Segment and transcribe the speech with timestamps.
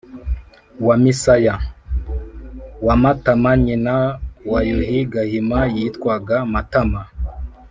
[0.85, 1.55] Wa Misaya:
[2.85, 3.95] wa Matama nyina
[4.51, 7.01] wa Yuhi Gahima yitwaga Matama.